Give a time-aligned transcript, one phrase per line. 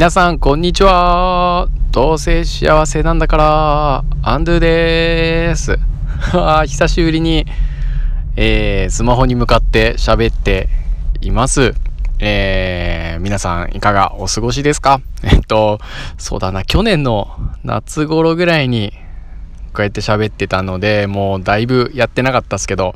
[0.00, 1.68] 皆さん、こんにちは。
[1.92, 5.78] どうせ幸せなんだから、アンドゥです。
[6.64, 7.44] 久しぶりに、
[8.34, 10.70] えースマホに向かって喋って
[11.20, 11.74] います。
[12.18, 15.02] えー皆さん、いかがお過ごしですか？
[15.22, 15.80] えっと、
[16.16, 17.28] そうだな、去年の
[17.62, 18.94] 夏頃ぐらいに、
[19.74, 22.94] こうやって喋ってたので、もうだいぶやってなかったですけど、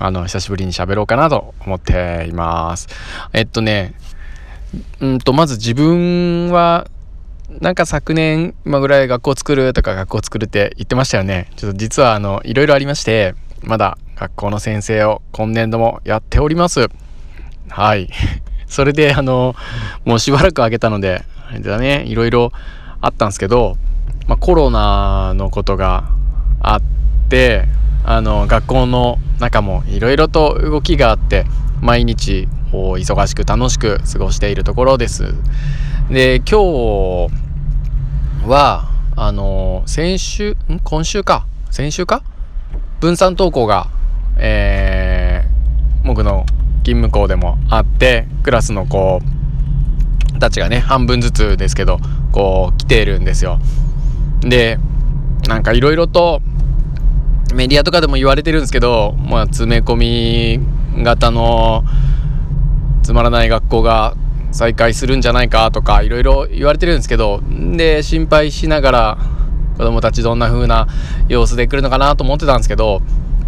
[0.00, 2.88] あの、久しぶりに喋ろうかなと思っています。
[3.32, 3.94] えっとね、
[5.00, 6.86] うんと、まず自分は、
[7.60, 11.48] なんか昨年、今ぐらい学校作るとか学校作るって言ってましたよね。
[11.56, 16.88] ちょっと実はあの、いろいろありまして、まだ学校の先生を今年度もやっております。
[17.68, 18.08] はい。
[18.66, 19.56] それであの、
[20.04, 22.52] もうしばらく空けたので、あれだね、いろいろ
[23.00, 23.76] あったんですけど、
[24.28, 26.04] まあ、コロナのことが
[26.60, 26.82] あっ
[27.28, 27.66] て、
[28.04, 31.46] あの、学校の中もいろいろと動きがあって、
[31.80, 35.34] 毎日忙しく楽しく過ごしているところです。
[36.10, 37.30] で、今日
[38.46, 40.80] は、あの、先週、ん？
[40.82, 42.22] 今週か先週か？
[43.00, 43.88] 分散登校が、
[44.36, 45.30] えー
[46.02, 46.46] 僕の
[46.82, 49.20] 勤務校でもあって、クラスの子
[50.40, 51.98] たちがね、半分ずつですけど、
[52.32, 53.60] こう来ているんですよ。
[54.40, 54.78] で、
[55.46, 56.40] なんかいろいろと
[57.54, 61.84] メディアとかでも言われてるんですけど、まあ、詰め込み型の
[63.02, 64.14] つまらない学校が
[64.52, 67.40] 再開するんじゃないかとかいろいろ言われてるんですけど
[67.76, 69.18] で心配しながら
[69.76, 70.88] 子供たちどんな風な
[71.28, 73.00] 様子で来るのかなと思ってたんですけど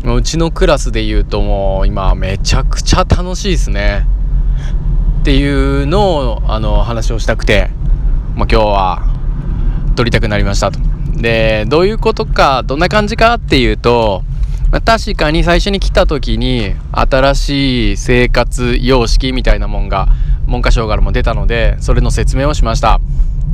[0.05, 4.07] ううちのクラスで言うともう今めちゃくちゃ楽しいですね
[5.21, 7.71] っていうのをあの話をしたくて、
[8.35, 9.03] まあ、今日は
[9.95, 10.81] 撮りたくなりましたと。
[11.15, 14.25] でどういうことかどんな感じかっていうと、
[14.73, 20.09] まあ確かに最初に来た時に新しい生活様式みたいなもんが
[20.49, 22.99] 文科省からも出たのでそれの説明をしました。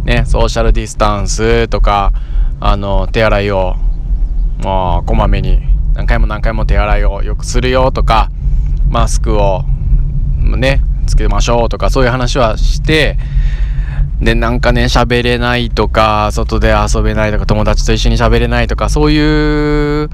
[0.04, 2.12] ね、ソーシャルディスタンスとか
[2.60, 3.74] あの手洗いを
[4.62, 5.60] もうこまめに
[5.94, 8.30] 何回も何回も手洗いをよくするよとか
[8.88, 9.64] マスクを
[10.38, 13.18] ねつけましょうとかそういう話はして
[14.20, 20.08] でなんかね喋れないとか外で遊べないとか友達と一緒に喋れないとかそういう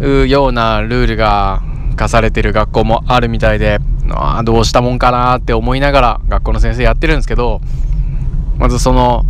[0.00, 1.62] ようなルールが
[1.96, 3.78] 課されてる学校もあるみたいで
[4.10, 7.60] あどうしたもんかなって思いながら学校の先生やってるんですけど
[8.58, 9.24] まずその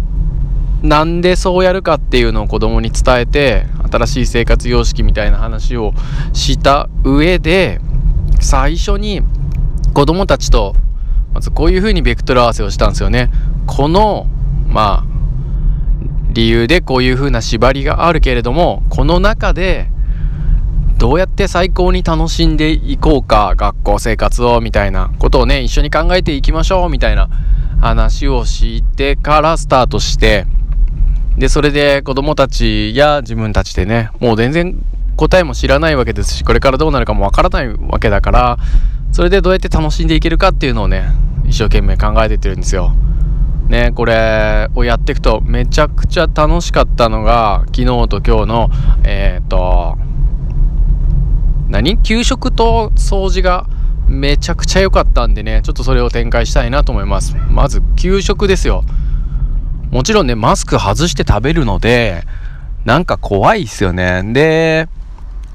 [0.83, 5.93] なんでそうやるかっていうのを子供に伝えて新しい生活様式みたいな話を
[6.33, 7.81] した上で
[8.41, 9.23] 最初に
[9.95, 10.75] 子供たちと
[11.35, 13.31] まずこういうふうにベクトル合わせをしたんですよね。
[13.67, 14.27] この
[14.69, 15.13] まあ
[16.33, 19.89] 理由でこういうふうな縛りがあるけれどもこの中で
[20.99, 27.29] どうやって最高に楽しんでいこうか学校生活をみたいなことをね一緒に考えていきましょうみたいな
[27.81, 30.47] 話をしてからスタートして
[31.37, 34.81] でそれで子供たちや自分たちでねもう全然
[35.17, 38.59] 答えも知らないわけですしこれからどうなるかもわからないわけだから
[39.13, 41.05] それでどうやって楽しんでいけるかっていうのをね
[41.47, 42.95] 一生懸命考えてってるんですよ。
[43.69, 48.71] ねこれをやっていくとめちゃくちゃ楽しかったのが昨日と今日の
[49.05, 49.97] えっ、と
[51.69, 51.99] 何？
[52.03, 53.67] 給食と掃除が
[54.09, 57.37] めちゃくちゃ良かったんでねちょっとそれを展開したいなと思います。
[57.51, 58.85] まず給食ですよ。
[59.91, 62.25] もちろんねマスク外して食べるので
[62.87, 64.23] なんか怖いっすよね。
[64.33, 64.89] で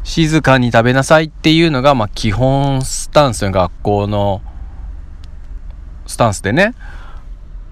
[0.04, 4.42] 静かに食べなさいっていうのが、まあ、基本スタンスの学校の
[6.06, 6.74] スタンスでね。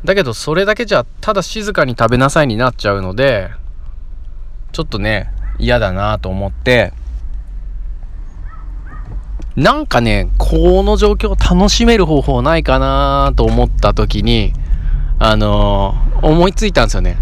[0.04, 3.50] だけどそれだけじゃただ静かに食べなさいになっちゃうので
[4.72, 6.94] ちょっとね嫌だなと思って。
[9.56, 14.52] なんかねこの状況を楽しめる方法ないかなと思った時に
[15.18, 17.18] あのー思いついたんですよね。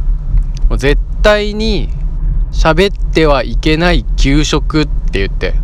[0.69, 1.89] もう絶対に
[2.53, 5.55] 喋ってはいけない給食って言って。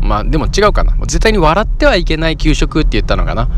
[0.00, 0.96] まあでも違うかな。
[1.02, 3.48] 絶対に笑ってはいけない給食って言ったのかな。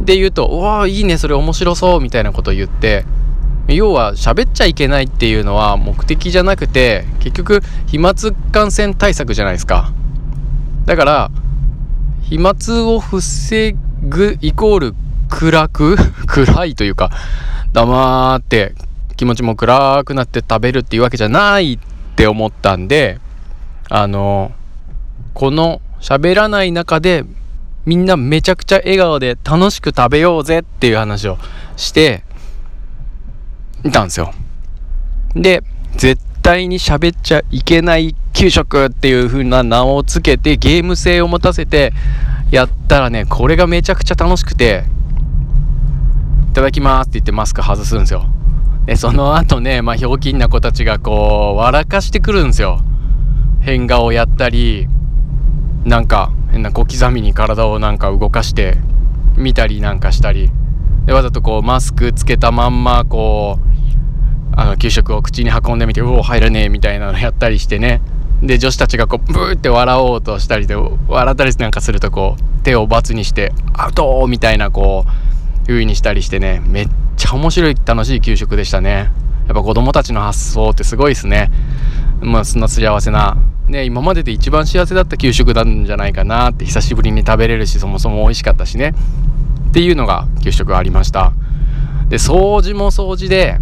[0.00, 3.04] で言うと「うわーいいねそれ面白そう」みたいなことを言って。
[3.68, 8.14] 要は喋っちゃいけないっていうのは目的じゃなくて結局飛沫
[8.52, 9.92] 感染対策じゃないですか。
[10.84, 11.30] だから
[12.22, 14.94] 飛沫を防ぐイコール
[15.28, 15.96] 暗く？
[16.28, 17.10] 暗いというか
[17.72, 18.76] 黙って
[19.16, 21.78] 気持ちも暗くなって食べるっていうわけじゃないっ
[22.16, 23.18] て思ったんで
[23.88, 24.52] あの
[25.34, 27.24] この喋らない中で
[27.84, 31.38] みんなめちゃくちゃ笑顔で楽しく食べようぜっていう話を
[31.76, 32.24] して
[33.84, 34.32] いたんですよ。
[35.34, 35.62] で
[35.96, 41.92] 絶対に喋っちゃいけない給食っていう風な名をつけてゲーム性を持たせて
[42.50, 44.84] やったらねこれがめちゃくちゃ楽しくて
[46.50, 48.26] いただきます」って言ってマスク外すんですよ
[48.86, 52.80] でその後ねまあひょうきんな子たちがこう笑かしてくるんですよ。
[53.60, 54.86] 変顔やったり
[55.84, 58.78] なんか変な小刻みに体をなんか動かして
[59.36, 60.50] 見たりなんかしたり。
[61.04, 63.66] でわざとこうマスクつけたまんまこう
[64.56, 68.00] あの給食を口に運んでみてうお入らねえみたいなのやったりしてね。
[68.42, 76.62] で女子たちがこうブーって笑おうとしたりで笑ったりなんかするとこう手を罰にしてアウトみたいなこう風にしたりしてね。
[76.66, 79.10] めっちゃ面白い楽しい給食でしたね。
[79.46, 81.50] やっぱ子供たちの発想ってすごいですね。
[82.20, 83.36] まあそんな幸せな
[83.68, 88.94] ね今までで一番幸せだった給食なんじゃないかなって久しぶりに食べれるしそもそも美味しかったしね。
[89.68, 91.32] っていうのが給食ありました。
[92.08, 93.58] で掃除も掃除で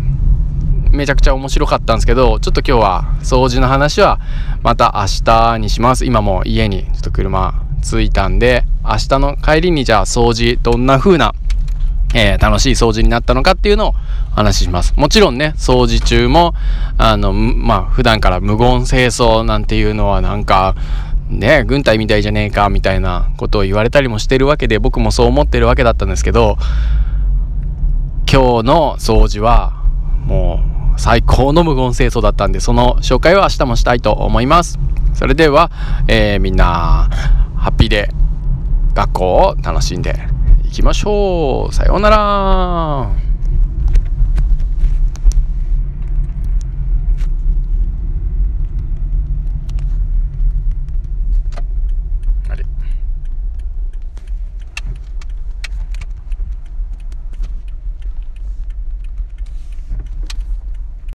[0.91, 4.21] めちゃくちゃ面白かったんですけどちょっと今日は掃除の話は
[4.63, 6.05] また明日にします。
[6.05, 11.35] 今も家にちょっと車着いたんで明日の帰りにじゃあ掃除どんな風な
[12.15, 13.93] えー、楽しい掃除になったのかっていうのを
[14.35, 14.95] 話します。
[14.97, 16.55] もちろんね、掃除中も、
[16.97, 20.75] あの、まあ、普段から無言清掃なんていうのはなんか、
[21.29, 26.57] ね、軍隊みたいじゃねえかみたいなことを言われたりもしてるわけで僕もそう思ってるわけだったんですけど
[28.31, 29.73] 今日の掃除は
[30.27, 30.63] も
[30.97, 34.79] う最高の無言清掃だったんでその紹介は明日もしたいと思います
[35.15, 35.71] それでは、
[36.09, 37.09] えー、みんな
[37.57, 38.11] ハッピーで
[38.95, 40.34] 学校を楽しんで
[40.75, 41.75] きましょう。
[41.75, 43.24] さようなら。